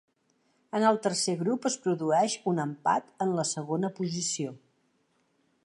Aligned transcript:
En 0.77 0.85
el 0.91 0.95
tercer 1.07 1.35
grup 1.41 1.67
es 1.69 1.75
produeix 1.83 2.37
un 2.53 2.63
empat 2.65 3.13
en 3.27 3.37
la 3.41 3.47
segona 3.51 3.93
posició. 4.01 4.57